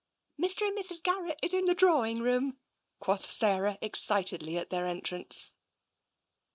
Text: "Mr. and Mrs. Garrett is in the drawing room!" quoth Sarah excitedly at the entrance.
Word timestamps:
"Mr. 0.43 0.67
and 0.67 0.75
Mrs. 0.75 1.03
Garrett 1.03 1.37
is 1.43 1.53
in 1.53 1.65
the 1.65 1.75
drawing 1.75 2.21
room!" 2.23 2.57
quoth 2.99 3.29
Sarah 3.29 3.77
excitedly 3.83 4.57
at 4.57 4.71
the 4.71 4.77
entrance. 4.77 5.51